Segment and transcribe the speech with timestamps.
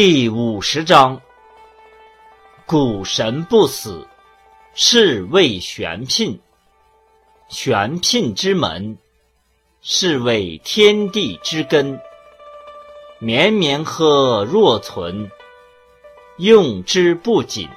[0.00, 1.20] 第五十章：
[2.66, 4.06] 古神不死，
[4.72, 6.38] 是谓玄牝。
[7.48, 8.96] 玄牝之门，
[9.82, 12.00] 是谓天地之根。
[13.18, 15.28] 绵绵呵若存，
[16.36, 17.68] 用之不尽。